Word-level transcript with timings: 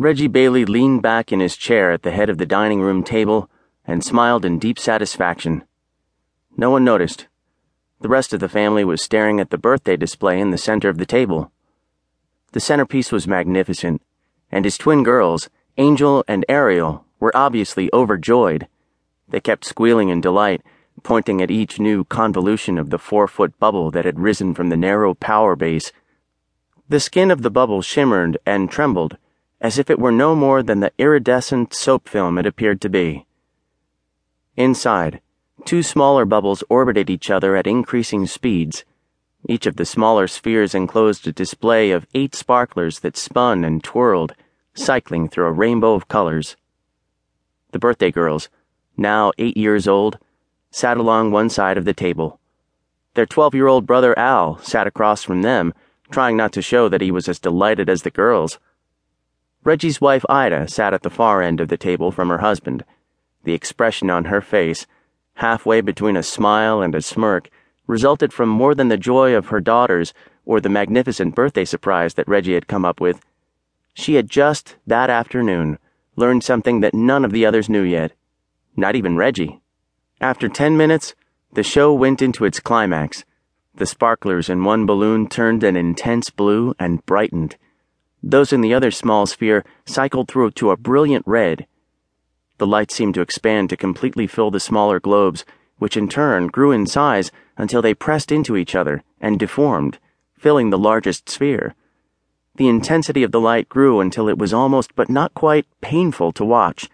Reggie 0.00 0.28
Bailey 0.28 0.64
leaned 0.64 1.02
back 1.02 1.30
in 1.30 1.40
his 1.40 1.58
chair 1.58 1.92
at 1.92 2.04
the 2.04 2.10
head 2.10 2.30
of 2.30 2.38
the 2.38 2.46
dining 2.46 2.80
room 2.80 3.02
table 3.02 3.50
and 3.86 4.02
smiled 4.02 4.46
in 4.46 4.58
deep 4.58 4.78
satisfaction. 4.78 5.62
No 6.56 6.70
one 6.70 6.84
noticed. 6.84 7.26
The 8.00 8.08
rest 8.08 8.32
of 8.32 8.40
the 8.40 8.48
family 8.48 8.82
was 8.82 9.02
staring 9.02 9.40
at 9.40 9.50
the 9.50 9.58
birthday 9.58 9.98
display 9.98 10.40
in 10.40 10.52
the 10.52 10.56
center 10.56 10.88
of 10.88 10.96
the 10.96 11.04
table. 11.04 11.52
The 12.52 12.60
centerpiece 12.60 13.12
was 13.12 13.28
magnificent, 13.28 14.00
and 14.50 14.64
his 14.64 14.78
twin 14.78 15.02
girls, 15.02 15.50
Angel 15.76 16.24
and 16.26 16.46
Ariel, 16.48 17.04
were 17.18 17.36
obviously 17.36 17.90
overjoyed. 17.92 18.68
They 19.28 19.40
kept 19.40 19.66
squealing 19.66 20.08
in 20.08 20.22
delight, 20.22 20.62
pointing 21.02 21.42
at 21.42 21.50
each 21.50 21.78
new 21.78 22.04
convolution 22.04 22.78
of 22.78 22.88
the 22.88 22.98
four 22.98 23.28
foot 23.28 23.58
bubble 23.58 23.90
that 23.90 24.06
had 24.06 24.18
risen 24.18 24.54
from 24.54 24.70
the 24.70 24.78
narrow 24.78 25.12
power 25.12 25.56
base. 25.56 25.92
The 26.88 27.00
skin 27.00 27.30
of 27.30 27.42
the 27.42 27.50
bubble 27.50 27.82
shimmered 27.82 28.38
and 28.46 28.70
trembled 28.70 29.18
as 29.60 29.78
if 29.78 29.90
it 29.90 29.98
were 29.98 30.12
no 30.12 30.34
more 30.34 30.62
than 30.62 30.80
the 30.80 30.92
iridescent 30.98 31.74
soap 31.74 32.08
film 32.08 32.38
it 32.38 32.46
appeared 32.46 32.80
to 32.80 32.88
be. 32.88 33.26
Inside, 34.56 35.20
two 35.64 35.82
smaller 35.82 36.24
bubbles 36.24 36.64
orbited 36.68 37.10
each 37.10 37.30
other 37.30 37.56
at 37.56 37.66
increasing 37.66 38.26
speeds. 38.26 38.84
Each 39.48 39.66
of 39.66 39.76
the 39.76 39.84
smaller 39.84 40.26
spheres 40.26 40.74
enclosed 40.74 41.26
a 41.26 41.32
display 41.32 41.90
of 41.90 42.06
eight 42.14 42.34
sparklers 42.34 43.00
that 43.00 43.16
spun 43.16 43.64
and 43.64 43.82
twirled, 43.82 44.34
cycling 44.74 45.28
through 45.28 45.46
a 45.46 45.52
rainbow 45.52 45.94
of 45.94 46.08
colors. 46.08 46.56
The 47.72 47.78
birthday 47.78 48.10
girls, 48.10 48.48
now 48.96 49.32
eight 49.38 49.56
years 49.56 49.86
old, 49.86 50.18
sat 50.70 50.96
along 50.96 51.30
one 51.30 51.48
side 51.48 51.78
of 51.78 51.84
the 51.84 51.94
table. 51.94 52.38
Their 53.14 53.26
12 53.26 53.54
year 53.54 53.66
old 53.66 53.86
brother 53.86 54.18
Al 54.18 54.58
sat 54.58 54.86
across 54.86 55.22
from 55.22 55.42
them, 55.42 55.74
trying 56.10 56.36
not 56.36 56.52
to 56.52 56.62
show 56.62 56.88
that 56.88 57.00
he 57.00 57.10
was 57.10 57.28
as 57.28 57.38
delighted 57.38 57.88
as 57.88 58.02
the 58.02 58.10
girls. 58.10 58.58
Reggie's 59.62 60.00
wife 60.00 60.24
Ida 60.26 60.68
sat 60.68 60.94
at 60.94 61.02
the 61.02 61.10
far 61.10 61.42
end 61.42 61.60
of 61.60 61.68
the 61.68 61.76
table 61.76 62.10
from 62.10 62.30
her 62.30 62.38
husband. 62.38 62.82
The 63.44 63.52
expression 63.52 64.08
on 64.08 64.24
her 64.26 64.40
face, 64.40 64.86
halfway 65.34 65.82
between 65.82 66.16
a 66.16 66.22
smile 66.22 66.80
and 66.80 66.94
a 66.94 67.02
smirk, 67.02 67.50
resulted 67.86 68.32
from 68.32 68.48
more 68.48 68.74
than 68.74 68.88
the 68.88 68.96
joy 68.96 69.34
of 69.34 69.48
her 69.48 69.60
daughters 69.60 70.14
or 70.46 70.60
the 70.60 70.70
magnificent 70.70 71.34
birthday 71.34 71.66
surprise 71.66 72.14
that 72.14 72.26
Reggie 72.26 72.54
had 72.54 72.68
come 72.68 72.86
up 72.86 73.02
with. 73.02 73.20
She 73.92 74.14
had 74.14 74.30
just, 74.30 74.76
that 74.86 75.10
afternoon, 75.10 75.78
learned 76.16 76.42
something 76.42 76.80
that 76.80 76.94
none 76.94 77.24
of 77.24 77.32
the 77.32 77.44
others 77.44 77.68
knew 77.68 77.82
yet. 77.82 78.12
Not 78.76 78.96
even 78.96 79.18
Reggie. 79.18 79.60
After 80.22 80.48
ten 80.48 80.78
minutes, 80.78 81.14
the 81.52 81.62
show 81.62 81.92
went 81.92 82.22
into 82.22 82.46
its 82.46 82.60
climax. 82.60 83.24
The 83.74 83.86
sparklers 83.86 84.48
in 84.48 84.64
one 84.64 84.86
balloon 84.86 85.28
turned 85.28 85.62
an 85.64 85.76
intense 85.76 86.30
blue 86.30 86.74
and 86.78 87.04
brightened. 87.04 87.56
Those 88.22 88.52
in 88.52 88.60
the 88.60 88.74
other 88.74 88.90
small 88.90 89.26
sphere 89.26 89.64
cycled 89.86 90.28
through 90.28 90.50
to 90.52 90.70
a 90.70 90.76
brilliant 90.76 91.26
red. 91.26 91.66
The 92.58 92.66
light 92.66 92.90
seemed 92.90 93.14
to 93.14 93.22
expand 93.22 93.70
to 93.70 93.76
completely 93.76 94.26
fill 94.26 94.50
the 94.50 94.60
smaller 94.60 95.00
globes, 95.00 95.46
which 95.78 95.96
in 95.96 96.08
turn 96.08 96.48
grew 96.48 96.72
in 96.72 96.86
size 96.86 97.32
until 97.56 97.80
they 97.80 97.94
pressed 97.94 98.30
into 98.30 98.56
each 98.56 98.74
other 98.74 99.02
and 99.20 99.38
deformed, 99.38 99.98
filling 100.36 100.68
the 100.68 100.78
largest 100.78 101.30
sphere. 101.30 101.74
The 102.56 102.68
intensity 102.68 103.22
of 103.22 103.32
the 103.32 103.40
light 103.40 103.70
grew 103.70 104.00
until 104.00 104.28
it 104.28 104.36
was 104.36 104.52
almost 104.52 104.94
but 104.94 105.08
not 105.08 105.32
quite 105.32 105.66
painful 105.80 106.32
to 106.32 106.44
watch. 106.44 106.90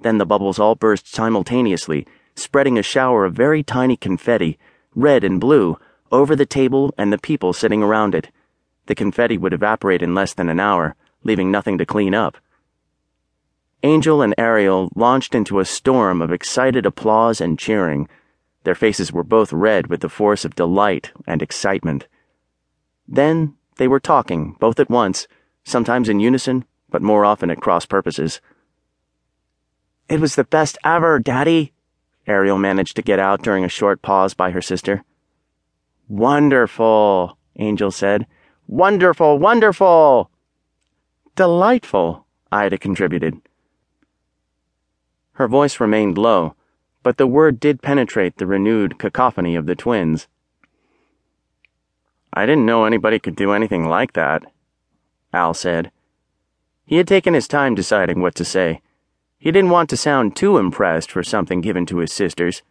Then 0.00 0.18
the 0.18 0.26
bubbles 0.26 0.58
all 0.58 0.74
burst 0.74 1.14
simultaneously, 1.14 2.04
spreading 2.34 2.76
a 2.76 2.82
shower 2.82 3.24
of 3.24 3.34
very 3.34 3.62
tiny 3.62 3.96
confetti, 3.96 4.58
red 4.96 5.22
and 5.22 5.40
blue, 5.40 5.78
over 6.10 6.34
the 6.34 6.46
table 6.46 6.92
and 6.98 7.12
the 7.12 7.18
people 7.18 7.52
sitting 7.52 7.82
around 7.82 8.14
it 8.14 8.30
the 8.88 8.94
confetti 8.94 9.38
would 9.38 9.52
evaporate 9.52 10.02
in 10.02 10.14
less 10.14 10.34
than 10.34 10.48
an 10.48 10.58
hour, 10.58 10.96
leaving 11.22 11.50
nothing 11.50 11.78
to 11.78 11.86
clean 11.86 12.14
up. 12.14 12.38
Angel 13.82 14.22
and 14.22 14.34
Ariel 14.38 14.90
launched 14.96 15.34
into 15.34 15.60
a 15.60 15.64
storm 15.64 16.20
of 16.22 16.32
excited 16.32 16.86
applause 16.86 17.40
and 17.40 17.58
cheering. 17.58 18.08
Their 18.64 18.74
faces 18.74 19.12
were 19.12 19.22
both 19.22 19.52
red 19.52 19.86
with 19.86 20.00
the 20.00 20.08
force 20.08 20.44
of 20.44 20.56
delight 20.56 21.12
and 21.26 21.42
excitement. 21.42 22.08
Then 23.06 23.54
they 23.76 23.86
were 23.86 24.00
talking, 24.00 24.56
both 24.58 24.80
at 24.80 24.90
once, 24.90 25.28
sometimes 25.64 26.08
in 26.08 26.18
unison, 26.18 26.64
but 26.90 27.02
more 27.02 27.26
often 27.26 27.50
at 27.50 27.60
cross 27.60 27.84
purposes. 27.84 28.40
It 30.08 30.18
was 30.18 30.34
the 30.34 30.44
best 30.44 30.78
ever, 30.82 31.18
Daddy, 31.18 31.74
Ariel 32.26 32.58
managed 32.58 32.96
to 32.96 33.02
get 33.02 33.18
out 33.18 33.42
during 33.42 33.64
a 33.64 33.68
short 33.68 34.00
pause 34.00 34.32
by 34.32 34.50
her 34.50 34.62
sister. 34.62 35.04
Wonderful, 36.08 37.36
Angel 37.56 37.90
said 37.90 38.26
Wonderful, 38.68 39.38
wonderful! 39.38 40.30
Delightful, 41.34 42.26
Ida 42.52 42.76
contributed. 42.76 43.40
Her 45.32 45.48
voice 45.48 45.80
remained 45.80 46.18
low, 46.18 46.54
but 47.02 47.16
the 47.16 47.26
word 47.26 47.60
did 47.60 47.80
penetrate 47.80 48.36
the 48.36 48.46
renewed 48.46 48.98
cacophony 48.98 49.56
of 49.56 49.64
the 49.64 49.74
twins. 49.74 50.28
I 52.34 52.44
didn't 52.44 52.66
know 52.66 52.84
anybody 52.84 53.18
could 53.18 53.36
do 53.36 53.52
anything 53.52 53.88
like 53.88 54.12
that, 54.12 54.44
Al 55.32 55.54
said. 55.54 55.90
He 56.84 56.98
had 56.98 57.08
taken 57.08 57.32
his 57.32 57.48
time 57.48 57.74
deciding 57.74 58.20
what 58.20 58.34
to 58.34 58.44
say. 58.44 58.82
He 59.38 59.50
didn't 59.50 59.70
want 59.70 59.88
to 59.90 59.96
sound 59.96 60.36
too 60.36 60.58
impressed 60.58 61.10
for 61.10 61.22
something 61.22 61.62
given 61.62 61.86
to 61.86 61.98
his 61.98 62.12
sisters. 62.12 62.62